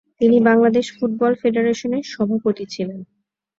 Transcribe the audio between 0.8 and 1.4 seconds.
football